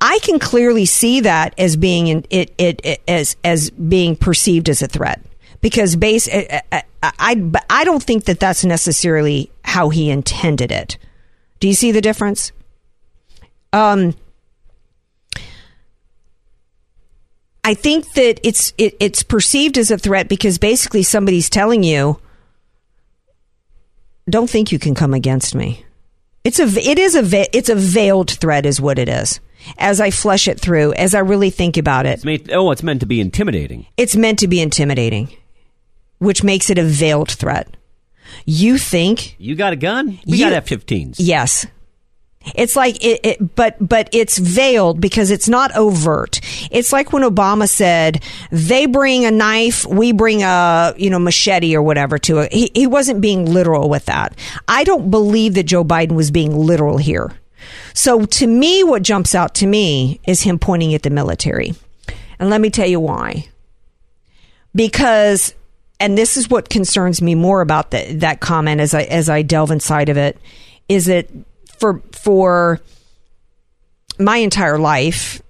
[0.00, 4.68] I can clearly see that as being in, it, it, it as as being perceived
[4.68, 5.20] as a threat
[5.60, 9.90] because base uh, uh, uh, I, I I I don't think that that's necessarily how
[9.90, 10.98] he intended it.
[11.60, 12.52] Do you see the difference?
[13.72, 14.14] Um,
[17.70, 22.18] I think that it's it, it's perceived as a threat because basically somebody's telling you,
[24.28, 25.84] "Don't think you can come against me."
[26.42, 29.40] It's a it is a it's a veiled threat, is what it is.
[29.78, 32.82] As I flesh it through, as I really think about it, It's made, oh, it's
[32.82, 33.86] meant to be intimidating.
[33.96, 35.28] it's meant to be intimidating,
[36.18, 37.68] which makes it a veiled threat.
[38.46, 40.18] You think You got a gun?
[40.26, 41.16] We You- got F-15s.
[41.18, 41.66] Yes.
[42.54, 46.40] It's like it, it, but but it's veiled because it's not overt.
[46.70, 51.74] It's like when Obama said they bring a knife, we bring a you know machete
[51.74, 52.52] or whatever to it.
[52.52, 54.36] He, he wasn't being literal with that.
[54.68, 57.32] I don't believe that Joe Biden was being literal here.
[57.94, 61.74] So to me, what jumps out to me is him pointing at the military,
[62.38, 63.48] and let me tell you why.
[64.74, 65.54] Because,
[65.98, 69.42] and this is what concerns me more about the, that comment as I as I
[69.42, 70.38] delve inside of it,
[70.88, 71.28] is that
[71.80, 72.80] for for
[74.18, 75.42] my entire life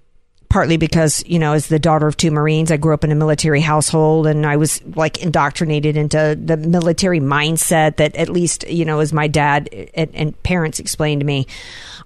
[0.49, 3.15] partly because you know as the daughter of two marines i grew up in a
[3.15, 8.85] military household and i was like indoctrinated into the military mindset that at least you
[8.85, 11.47] know as my dad and, and parents explained to me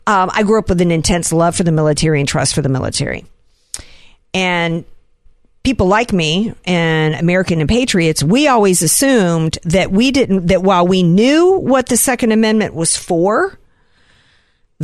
[0.06, 2.68] um, i grew up with an intense love for the military and trust for the
[2.68, 3.24] military.
[4.34, 4.84] And
[5.62, 10.87] people like me and American and patriots, we always assumed that we didn't, that while
[10.87, 13.56] we knew what the Second Amendment was for,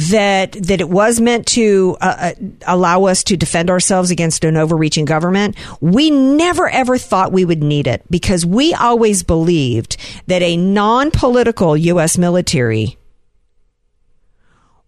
[0.09, 2.33] that that it was meant to uh, uh,
[2.67, 5.57] allow us to defend ourselves against an overreaching government.
[5.81, 11.77] We never ever thought we would need it because we always believed that a non-political
[11.77, 12.17] U.S.
[12.17, 12.97] military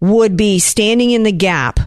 [0.01, 1.79] would be standing in the gap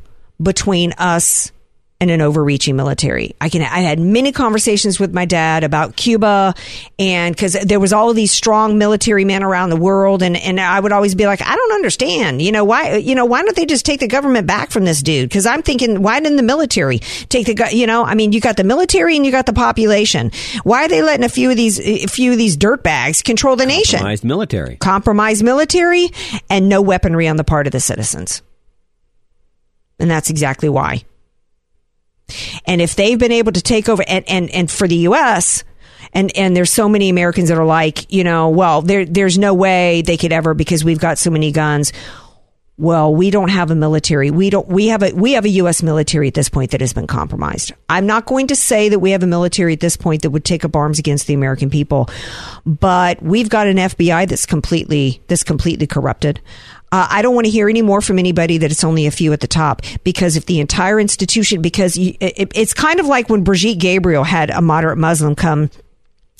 [0.41, 1.51] between us
[2.01, 3.35] and an overreaching military.
[3.39, 6.53] I can I had many conversations with my dad about Cuba
[6.99, 10.59] and cuz there was all of these strong military men around the world and and
[10.59, 12.41] I would always be like I don't understand.
[12.41, 15.01] You know why you know why don't they just take the government back from this
[15.01, 15.31] dude?
[15.31, 18.57] Cuz I'm thinking why didn't the military take the you know, I mean you got
[18.57, 20.31] the military and you got the population.
[20.63, 23.65] Why are they letting a few of these a few of these dirtbags control the
[23.65, 23.99] nation?
[23.99, 24.75] Compromised military.
[24.75, 26.09] Compromised military
[26.49, 28.41] and no weaponry on the part of the citizens.
[29.97, 31.05] And that's exactly why.
[32.65, 35.63] And if they've been able to take over, and, and, and for the U.S.,
[36.13, 39.53] and, and there's so many Americans that are like, you know, well, there, there's no
[39.53, 41.91] way they could ever because we've got so many guns.
[42.77, 44.31] Well, we don't have a military.
[44.31, 45.81] We don't, we have a, we have a U.S.
[45.81, 47.73] military at this point that has been compromised.
[47.89, 50.43] I'm not going to say that we have a military at this point that would
[50.43, 52.09] take up arms against the American people,
[52.65, 56.41] but we've got an FBI that's completely, that's completely corrupted.
[56.91, 59.33] Uh, I don't want to hear any more from anybody that it's only a few
[59.33, 63.43] at the top because if the entire institution, because it, it's kind of like when
[63.43, 65.69] Brigitte Gabriel had a moderate Muslim come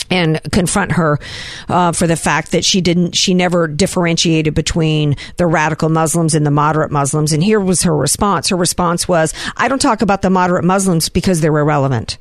[0.09, 1.19] and confront her
[1.67, 6.45] uh, for the fact that she didn't she never differentiated between the radical muslims and
[6.45, 8.49] the moderate muslims and here was her response.
[8.49, 12.17] Her response was i don't talk about the moderate muslims because they're irrelevant.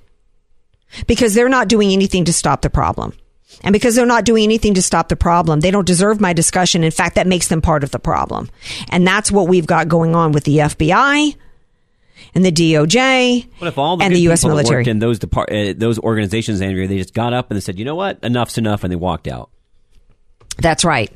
[1.06, 3.12] Because they're not doing anything to stop the problem
[3.62, 6.84] and because they're not doing anything to stop the problem, they don't deserve my discussion.
[6.84, 8.50] In fact, that makes them part of the problem.
[8.90, 11.36] And that's what we've got going on with the FBI
[12.34, 14.44] and the DOJ What if all the and the U.S.
[14.44, 14.84] military.
[14.86, 17.84] in those depart- uh, those organizations, Andrea, they just got up and they said, "You
[17.84, 18.20] know what?
[18.22, 19.50] Enough's enough," and they walked out.
[20.58, 21.12] That's right.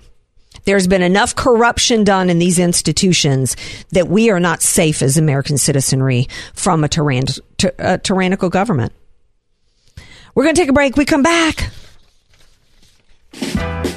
[0.65, 3.57] There's been enough corruption done in these institutions
[3.93, 8.93] that we are not safe as American citizenry from a, tyrann- ty- a tyrannical government.
[10.35, 10.97] We're going to take a break.
[10.97, 11.71] We come back.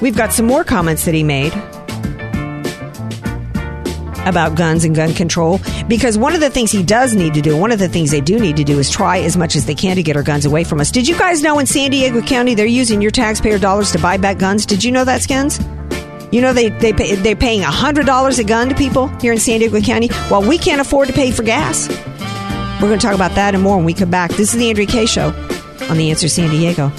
[0.02, 1.54] We've got some more comments that he made.
[4.26, 7.58] about guns and gun control because one of the things he does need to do,
[7.58, 9.74] one of the things they do need to do is try as much as they
[9.74, 10.92] can to get our guns away from us.
[10.92, 14.18] Did you guys know in San Diego County they're using your taxpayer dollars to buy
[14.18, 14.68] back guns?
[14.68, 15.60] Did you know that, Skins?
[16.32, 19.40] You know they they pay, they're paying hundred dollars a gun to people here in
[19.40, 21.90] San Diego County, while we can't afford to pay for gas.
[22.80, 24.30] We're going to talk about that and more when we come back.
[24.32, 25.30] This is the Andrea Kaye Show
[25.90, 26.92] on the Answer San Diego.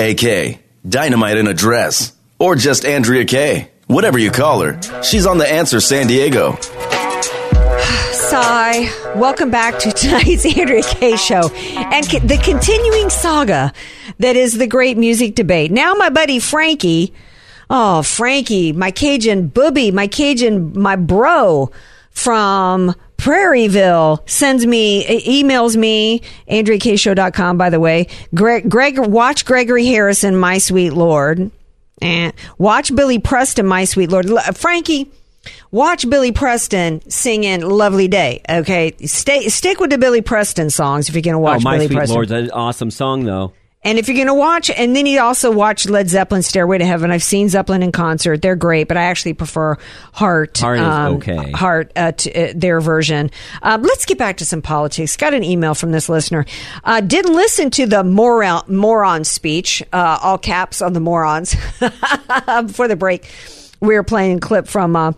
[0.00, 0.58] AK,
[0.88, 3.70] Dynamite in a Dress, or just Andrea Kaye.
[3.86, 6.56] Whatever you call her, she's on the Answer San Diego.
[8.12, 8.88] Sigh.
[9.14, 13.74] Welcome back to tonight's Andrea Kaye show and co- the continuing saga
[14.20, 15.70] that is the great music debate.
[15.70, 17.12] Now, my buddy Frankie,
[17.68, 21.70] oh, Frankie, my Cajun booby, my Cajun, my bro
[22.10, 28.06] from Prairieville sends me, emails me, AndreaKayeShow.com, by the way.
[28.34, 31.50] Greg, Greg, watch Gregory Harrison, My Sweet Lord.
[32.00, 34.30] And watch Billy Preston, My Sweet Lord.
[34.54, 35.12] Frankie,
[35.70, 41.14] watch Billy Preston singing "Lovely Day." Okay, stay stick with the Billy Preston songs if
[41.14, 42.14] you're going to oh, watch oh, my Billy sweet Preston.
[42.14, 43.52] lord's an awesome song though.
[43.82, 46.84] And if you're going to watch, and then you also watch Led Zeppelin "Stairway to
[46.84, 49.78] Heaven." I've seen Zeppelin in concert; they're great, but I actually prefer
[50.12, 50.62] Heart.
[50.62, 51.50] um, Heart is okay.
[51.52, 53.30] Heart, uh, t- uh, their version.
[53.62, 55.16] Um, let's get back to some politics.
[55.16, 56.44] Got an email from this listener.
[56.84, 61.54] Uh, didn't listen to the moron, moron speech, uh, all caps on the morons,
[62.66, 63.30] before the break.
[63.80, 65.14] We were playing a clip from.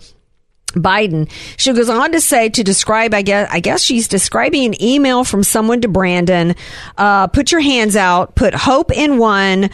[0.72, 1.30] Biden.
[1.56, 5.24] She goes on to say to describe, I guess, I guess she's describing an email
[5.24, 6.54] from someone to Brandon.
[6.96, 9.70] Uh, put your hands out, put hope in one,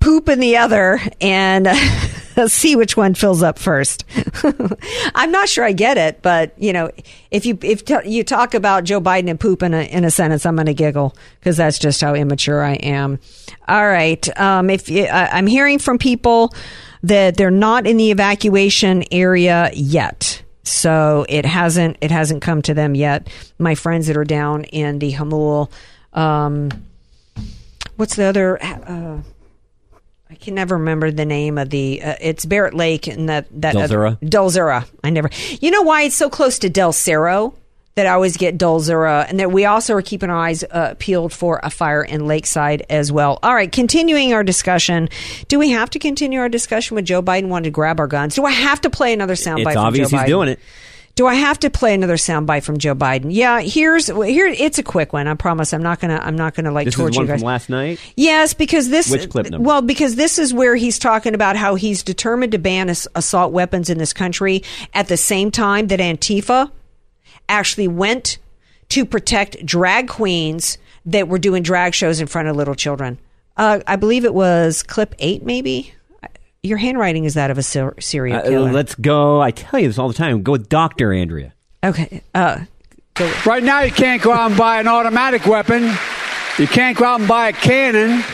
[0.00, 1.68] poop in the other, and
[2.46, 4.04] see which one fills up first.
[5.14, 6.90] I'm not sure I get it, but you know,
[7.30, 10.10] if you if t- you talk about Joe Biden and poop in a in a
[10.10, 13.18] sentence, I'm going to giggle because that's just how immature I am.
[13.68, 16.52] All right, um, if you, I'm hearing from people
[17.02, 20.42] that they're not in the evacuation area yet.
[20.64, 23.28] So it hasn't it hasn't come to them yet.
[23.58, 25.70] My friends that are down in the Jamul,
[26.12, 26.70] um,
[27.96, 28.62] what's the other?
[28.62, 29.18] Uh,
[30.30, 32.00] I can never remember the name of the.
[32.02, 34.18] Uh, it's Barrett Lake and that that Dulzura?
[34.26, 34.86] Del Zura.
[35.02, 35.30] I never.
[35.60, 37.54] You know why it's so close to Del Cerro
[37.94, 41.32] that I always get Dulzura, and that we also are keeping our eyes uh, peeled
[41.32, 43.38] for a fire in Lakeside as well.
[43.42, 45.08] All right, continuing our discussion.
[45.48, 48.34] Do we have to continue our discussion with Joe Biden wanting to grab our guns?
[48.34, 49.66] Do I have to play another soundbite?
[49.66, 50.28] It's from obvious Joe he's Biden?
[50.28, 50.58] doing it.
[51.14, 53.26] Do I have to play another soundbite from Joe Biden?
[53.28, 54.46] Yeah, here's here.
[54.46, 55.28] It's a quick one.
[55.28, 55.74] I promise.
[55.74, 56.18] I'm not gonna.
[56.22, 57.40] I'm not gonna like This torture is one you guys.
[57.40, 58.00] from last night.
[58.16, 59.10] Yes, because this.
[59.10, 59.68] Which clip number?
[59.68, 63.52] Well, because this is where he's talking about how he's determined to ban ass- assault
[63.52, 64.62] weapons in this country
[64.94, 66.70] at the same time that Antifa
[67.52, 68.38] actually went
[68.90, 73.18] to protect drag queens that were doing drag shows in front of little children.
[73.56, 75.94] Uh, I believe it was clip eight, maybe.
[76.62, 78.72] Your handwriting is that of a ser- serial Uh, killer.
[78.72, 79.40] let's go.
[79.40, 80.42] I tell you this all the time.
[80.42, 81.52] Go with Doctor Andrea.
[81.84, 82.22] okay.
[82.34, 82.60] Uh,
[83.44, 85.82] Right now, you can't go out and buy an automatic weapon.
[86.58, 88.24] You can't go out and buy a cannon.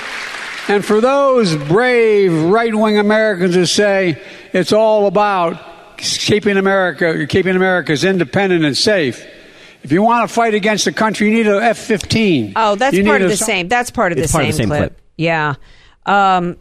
[0.68, 5.59] And for those brave right wing Americans who say it's all about
[5.98, 9.24] keeping America, keeping America's independent and safe,
[9.82, 12.52] if you want to fight against the country, you need an F 15.
[12.56, 13.68] Oh, that's part of the same.
[13.68, 14.80] That's part of the It's part same, of the same clip.
[14.80, 15.00] clip.
[15.16, 15.54] Yeah.
[16.06, 16.56] Um,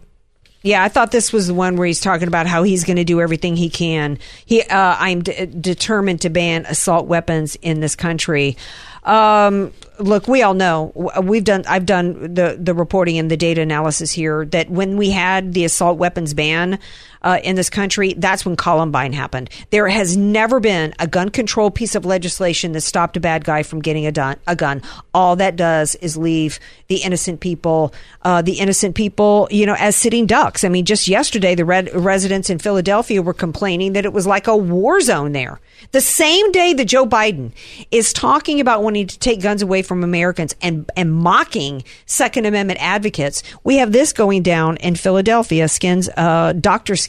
[0.64, 3.04] yeah, I thought this was the one where he's talking about how he's going to
[3.06, 4.20] do everything he can.
[4.46, 8.58] He, uh, I'm d- determined to ban assault weapons in this country.
[9.04, 10.92] Um, look, we all know
[11.24, 11.64] we've done.
[11.66, 15.64] I've done the the reporting and the data analysis here that when we had the
[15.64, 16.78] assault weapons ban
[17.22, 19.50] uh, in this country, that's when Columbine happened.
[19.70, 23.64] There has never been a gun control piece of legislation that stopped a bad guy
[23.64, 24.82] from getting a, dun- a gun.
[25.14, 29.96] All that does is leave the innocent people, uh, the innocent people, you know, as
[29.96, 30.64] sitting ducks.
[30.64, 34.48] I mean, just yesterday, the red- residents in Philadelphia were complaining that it was like
[34.48, 35.60] a war zone there.
[35.92, 37.52] The same day that Joe Biden
[37.92, 42.80] is talking about wanting to take guns away from Americans and, and mocking Second Amendment
[42.82, 45.68] advocates, we have this going down in Philadelphia.
[45.68, 46.96] Skins, uh, Dr.
[46.96, 47.08] Skins.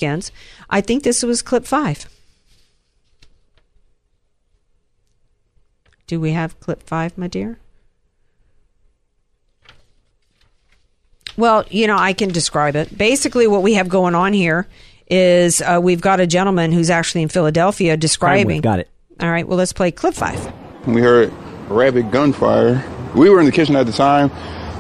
[0.71, 2.07] I think this was clip five.
[6.07, 7.59] Do we have clip five, my dear?
[11.37, 12.97] Well, you know, I can describe it.
[12.97, 14.67] Basically, what we have going on here
[15.09, 18.61] is uh, we've got a gentleman who's actually in Philadelphia describing.
[18.61, 18.89] Got it.
[19.21, 20.53] All right, well, let's play clip five.
[20.87, 21.33] We heard
[21.69, 22.83] rapid gunfire.
[23.15, 24.31] We were in the kitchen at the time,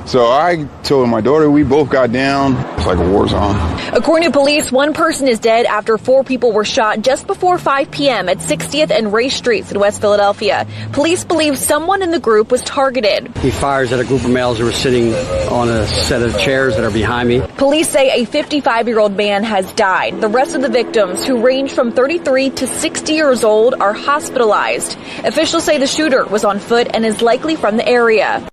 [0.09, 2.57] So I told my daughter, we both got down.
[2.79, 3.55] It's like a war zone.
[3.93, 7.91] According to police, one person is dead after four people were shot just before 5
[7.91, 8.31] p.m.
[8.31, 10.67] at 60th and Race Streets in West Philadelphia.
[10.93, 13.37] Police believe someone in the group was targeted.
[13.37, 15.13] He fires at a group of males who are sitting
[15.51, 17.43] on a set of chairs that are behind me.
[17.59, 20.23] Police say a 55 year old man has died.
[20.23, 24.97] The rest of the victims, who range from 33 to 60 years old, are hospitalized.
[25.25, 28.49] Officials say the shooter was on foot and is likely from the area.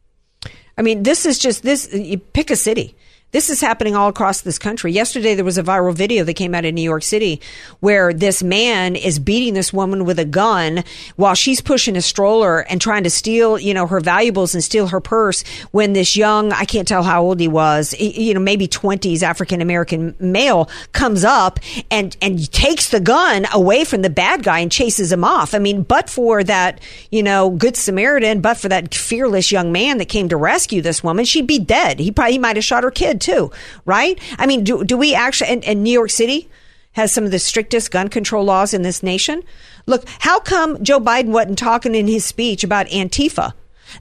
[0.77, 1.91] I mean, this is just this.
[1.93, 2.95] You pick a city.
[3.31, 4.93] This is happening all across this country.
[4.93, 7.41] Yesterday, there was a viral video that came out in New York City
[7.81, 10.85] where this man is beating this woman with a gun
[11.17, 14.87] while she's pushing a stroller and trying to steal, you know, her valuables and steal
[14.87, 15.43] her purse.
[15.71, 19.59] When this young, I can't tell how old he was, you know, maybe twenties African
[19.59, 21.59] American male comes up
[21.91, 25.53] and and takes the gun away from the bad guy and chases him off.
[25.53, 26.79] I mean, but for that,
[27.11, 31.03] you know, good Samaritan, but for that fearless young man that came to rescue this
[31.03, 31.99] woman, she'd be dead.
[31.99, 33.51] He probably might have shot her kid too,
[33.85, 34.19] right?
[34.37, 36.49] I mean, do, do we actually, and, and New York City
[36.95, 39.43] has some of the strictest gun control laws in this nation.
[39.85, 43.53] Look, how come Joe Biden wasn't talking in his speech about Antifa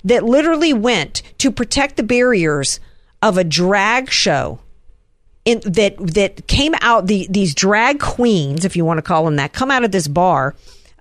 [0.04, 2.78] that literally went to protect the barriers
[3.20, 4.60] of a drag show
[5.44, 9.36] in, that that came out the these drag queens, if you want to call them
[9.36, 10.54] that, come out of this bar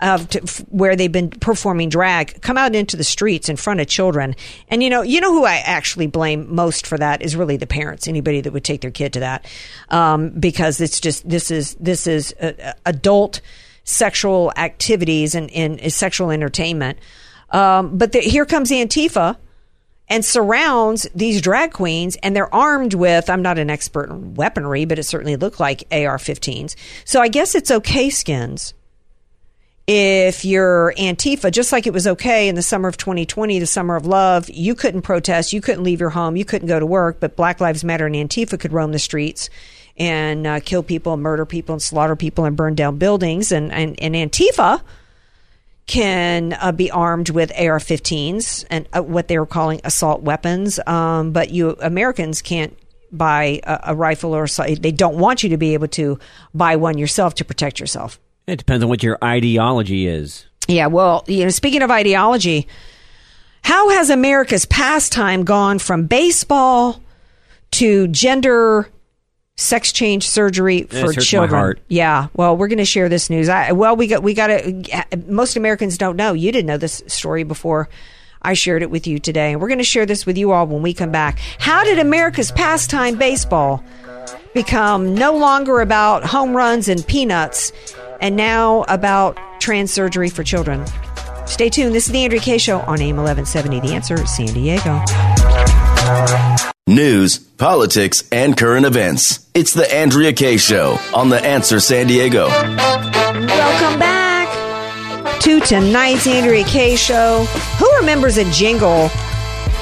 [0.04, 3.80] of to, f- where they've been performing drag come out into the streets in front
[3.80, 4.36] of children.
[4.68, 7.66] And you know, you know who I actually blame most for that is really the
[7.66, 8.08] parents.
[8.08, 9.46] Anybody that would take their kid to that,
[9.90, 13.42] um, because it's just this is this is uh, uh, adult
[13.86, 17.00] sexual activities and, is sexual entertainment.
[17.50, 19.38] Um, but the, here comes Antifa
[20.10, 24.84] and surrounds these drag queens and they're armed with i'm not an expert in weaponry
[24.84, 26.76] but it certainly looked like ar-15s
[27.06, 28.74] so i guess it's okay skins
[29.86, 33.96] if you're Antifa, just like it was okay in the summer of 2020, the summer
[33.96, 37.20] of love, you couldn't protest, you couldn't leave your home, you couldn't go to work,
[37.20, 39.50] but Black Lives Matter and Antifa could roam the streets
[39.98, 43.52] and uh, kill people, murder people, and slaughter people, and burn down buildings.
[43.52, 44.82] And, and, and Antifa
[45.86, 51.32] can uh, be armed with AR-15s and uh, what they were calling assault weapons, um,
[51.32, 52.78] but you Americans can't
[53.12, 56.18] buy a, a rifle or so, they don't want you to be able to
[56.54, 58.20] buy one yourself to protect yourself.
[58.48, 60.46] It depends on what your ideology is.
[60.68, 62.68] Yeah, well, you know, speaking of ideology,
[63.64, 67.02] how has America's pastime gone from baseball
[67.72, 68.90] to gender
[69.56, 71.80] sex change surgery for children?
[71.88, 73.50] Yeah, well, we're going to share this news.
[73.50, 75.08] I, well, we got we got to.
[75.28, 76.34] Most Americans don't know.
[76.34, 77.90] You didn't know this story before.
[78.42, 80.68] I shared it with you today, and we're going to share this with you all
[80.68, 81.40] when we come back.
[81.60, 83.84] How did America's pastime baseball
[84.54, 87.72] become no longer about home runs and peanuts,
[88.22, 90.86] and now about trans surgery for children?
[91.46, 91.94] Stay tuned.
[91.94, 93.80] This is the Andrea Kaye Show on AM 1170.
[93.82, 95.02] The answer, San Diego.
[96.88, 99.48] News, politics, and current events.
[99.54, 102.48] It's the Andrea Kaye Show on The Answer San Diego.
[102.48, 107.46] Welcome back to tonight's Andrea Kaye Show.
[107.78, 109.10] Who remembers a jingle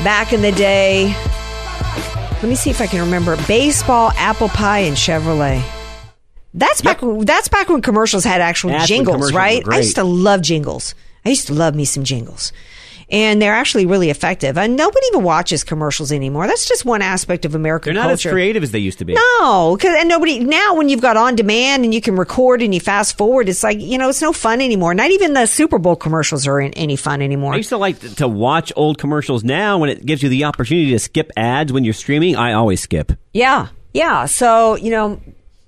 [0.03, 1.13] back in the day?
[2.33, 3.35] Let me see if I can remember.
[3.47, 5.61] Baseball, apple pie, and Chevrolet.
[6.53, 6.99] That's back.
[7.01, 9.63] That's back when commercials had actual That's jingles, right?
[9.67, 10.95] I used to love jingles.
[11.25, 12.51] I used to love me some jingles.
[13.09, 14.57] And they're actually really effective.
[14.57, 16.47] And nobody even watches commercials anymore.
[16.47, 17.93] That's just one aspect of American culture.
[17.93, 18.29] They're not culture.
[18.29, 19.13] as creative as they used to be.
[19.15, 22.73] No, 'cause- and nobody now when you've got on demand and you can record and
[22.73, 24.93] you fast forward, it's like you know it's no fun anymore.
[24.93, 27.53] Not even the Super Bowl commercials are any fun anymore.
[27.53, 29.43] I used to like to watch old commercials.
[29.43, 32.79] Now, when it gives you the opportunity to skip ads when you're streaming, I always
[32.81, 33.11] skip.
[33.33, 34.25] Yeah, yeah.
[34.25, 35.19] So you know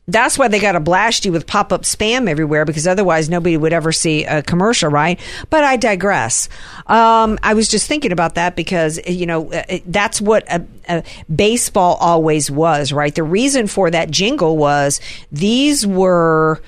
[0.08, 3.56] that's why they got to blast you with pop up spam everywhere because otherwise nobody
[3.56, 5.20] would ever see a commercial, right?
[5.50, 6.50] But I digress.
[6.88, 11.04] Um, I was just thinking about that because you know uh, that's what a, a
[11.34, 13.16] baseball always was, right?
[13.16, 15.00] The reason for that jingle was
[15.32, 16.62] these were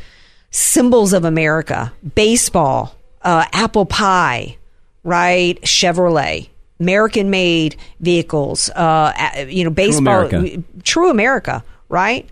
[0.51, 4.57] symbols of America: baseball, uh, apple pie,
[5.03, 5.59] right?
[5.61, 6.49] Chevrolet.
[6.77, 9.13] American made vehicles, uh,
[9.47, 10.61] you know, baseball, America.
[10.83, 12.29] true America, right?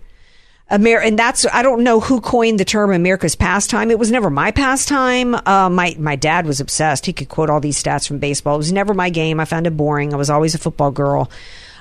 [0.74, 3.90] Amer- and that's I don't know who coined the term America's pastime.
[3.90, 5.34] It was never my pastime.
[5.34, 7.06] Uh, my my dad was obsessed.
[7.06, 8.56] He could quote all these stats from baseball.
[8.56, 9.38] It was never my game.
[9.38, 10.12] I found it boring.
[10.12, 11.30] I was always a football girl.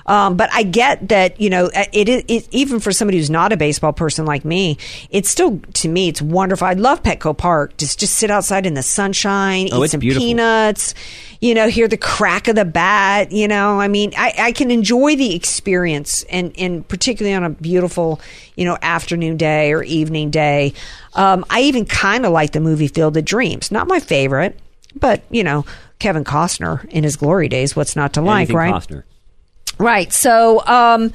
[0.05, 3.53] Um, but I get that you know it, it, it even for somebody who's not
[3.53, 4.77] a baseball person like me,
[5.09, 6.67] it's still to me it's wonderful.
[6.67, 7.77] I love Petco Park.
[7.77, 10.25] Just just sit outside in the sunshine, Oh, eat some beautiful.
[10.25, 10.93] peanuts.
[11.39, 13.31] You know, hear the crack of the bat.
[13.33, 17.49] You know, I mean, I, I can enjoy the experience, and and particularly on a
[17.49, 18.21] beautiful,
[18.55, 20.73] you know, afternoon day or evening day.
[21.15, 23.71] Um, I even kind of like the movie Field of Dreams.
[23.71, 24.57] Not my favorite,
[24.95, 25.65] but you know,
[25.99, 27.75] Kevin Costner in his glory days.
[27.75, 28.73] What's not to like, Anything right?
[28.73, 29.03] Costner.
[29.83, 30.13] Right.
[30.13, 31.11] So, um,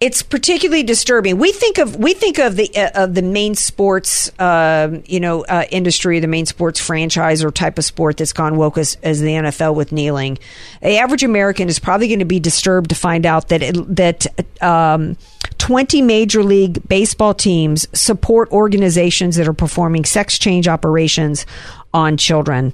[0.00, 1.38] it's particularly disturbing.
[1.38, 5.44] We think of we think of the uh, of the main sports, uh, you know,
[5.44, 9.20] uh, industry, the main sports franchise or type of sport that's gone woke as, as
[9.20, 10.38] the NFL with kneeling.
[10.82, 14.62] The average American is probably going to be disturbed to find out that it, that
[14.62, 15.16] um,
[15.56, 21.44] twenty major league baseball teams support organizations that are performing sex change operations
[21.92, 22.72] on children.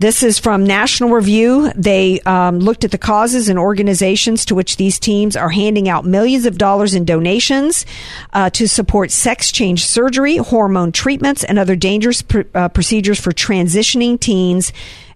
[0.00, 1.72] This is from National Review.
[1.74, 6.04] They um, looked at the causes and organizations to which these teams are handing out
[6.04, 7.84] millions of dollars in donations
[8.32, 13.32] uh, to support sex change surgery, hormone treatments, and other dangerous pr- uh, procedures for
[13.32, 14.72] transitioning teens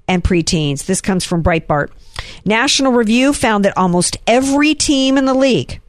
[0.09, 0.87] and preteens.
[0.87, 1.91] This comes from Breitbart.
[2.45, 5.80] National Review found that almost every team in the league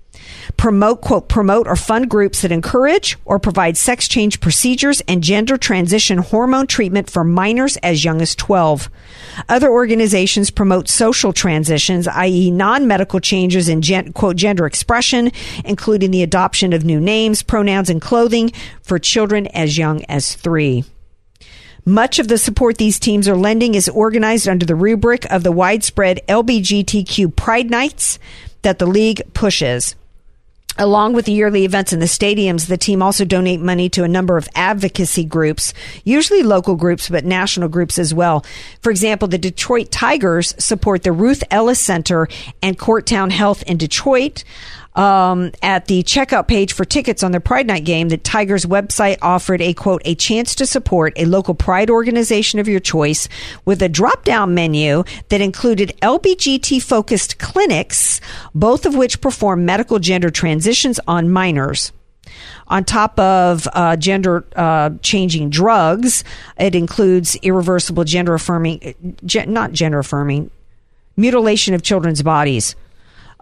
[0.63, 5.57] promote, quote, promote or fund groups that encourage or provide sex change procedures and gender
[5.57, 8.89] transition hormone treatment for minors as young as 12.
[9.49, 15.33] Other organizations promote social transitions, i.e., non medical changes in, gen- quote, gender expression,
[15.65, 18.49] including the adoption of new names, pronouns, and clothing
[18.83, 20.85] for children as young as three.
[21.83, 25.51] Much of the support these teams are lending is organized under the rubric of the
[25.51, 28.17] widespread LBGTQ Pride Nights
[28.61, 29.97] that the league pushes.
[30.77, 34.07] Along with the yearly events in the stadiums, the team also donate money to a
[34.07, 35.71] number of advocacy groups,
[36.03, 38.43] usually local groups, but national groups as well.
[38.81, 42.27] For example, the Detroit Tigers support the Ruth Ellis Center
[42.63, 44.43] and Corktown Health in Detroit
[44.95, 49.17] um, at the checkout page for tickets on their Pride Night game, the Tigers website
[49.21, 53.27] offered a quote, a chance to support a local pride organization of your choice
[53.65, 58.21] with a drop down menu that included LBGT focused clinics,
[58.53, 61.91] both of which perform medical gender transitions on minors.
[62.67, 66.23] On top of uh, gender uh, changing drugs,
[66.57, 70.49] it includes irreversible gender affirming, ge- not gender affirming,
[71.17, 72.75] mutilation of children's bodies.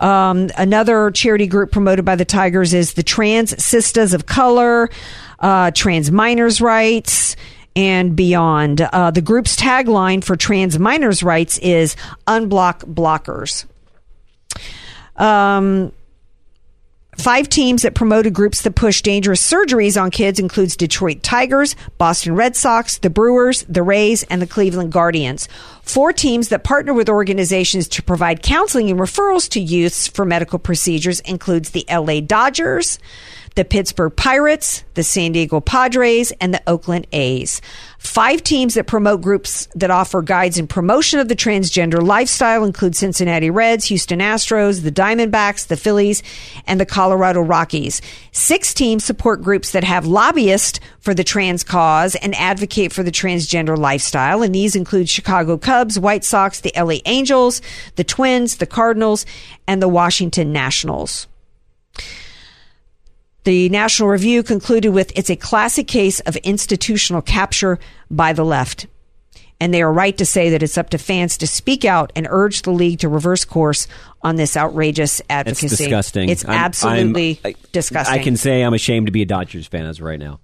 [0.02, 4.89] Um, another charity group promoted by the Tigers is the Trans Sisters of Color,
[5.39, 7.36] uh, Trans Minors Rights,
[7.76, 8.82] and beyond.
[8.82, 11.95] Uh, the group's tagline for trans minors' rights is
[12.28, 13.66] "Unblock Blockers."
[15.16, 15.91] Um,
[17.18, 22.36] Five teams that promoted groups that push dangerous surgeries on kids includes Detroit Tigers, Boston
[22.36, 25.49] Red Sox, the Brewers, the Rays, and the Cleveland Guardians.
[25.82, 30.57] Four teams that partner with organizations to provide counseling and referrals to youths for medical
[30.57, 32.97] procedures includes the LA Dodgers,
[33.56, 37.62] the Pittsburgh Pirates, the San Diego Padres, and the Oakland A's.
[37.97, 42.95] Five teams that promote groups that offer guides and promotion of the transgender lifestyle include
[42.95, 46.24] Cincinnati Reds, Houston Astros, the Diamondbacks, the Phillies,
[46.66, 48.02] and the Colorado Rockies.
[48.32, 53.12] Six teams support groups that have lobbyists for the trans cause and advocate for the
[53.12, 57.62] transgender lifestyle, and these include Chicago Cubs, White Sox, the LA Angels,
[57.97, 59.26] the Twins, the Cardinals,
[59.68, 61.28] and the Washington Nationals.
[63.43, 67.79] The National Review concluded with it's a classic case of institutional capture
[68.09, 68.87] by the left.
[69.59, 72.27] And they are right to say that it's up to fans to speak out and
[72.29, 73.87] urge the league to reverse course
[74.23, 75.65] on this outrageous advocacy.
[75.67, 76.29] It's disgusting.
[76.29, 78.19] It's I'm- absolutely I'm- I- disgusting.
[78.19, 80.39] I can say I'm ashamed to be a Dodgers fan as of right now.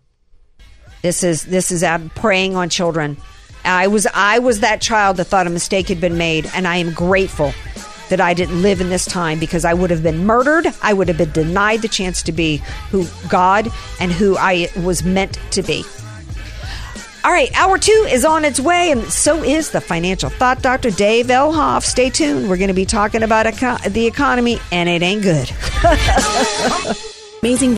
[1.02, 3.18] This is this is uh, preying on children.
[3.64, 6.78] I was I was that child that thought a mistake had been made, and I
[6.78, 7.54] am grateful
[8.10, 10.68] that I didn't live in this time because I would have been murdered.
[10.82, 12.58] I would have been denied the chance to be
[12.92, 15.84] who God and who I was meant to be.
[17.24, 20.90] All right, hour two is on its way, and so is the financial thought doctor,
[20.90, 21.84] Dave Elhoff.
[21.84, 22.50] Stay tuned.
[22.50, 25.52] We're going to be talking about eco- the economy, and it ain't good.
[27.44, 27.78] Amazing.